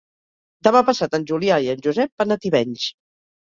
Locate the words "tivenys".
2.47-2.89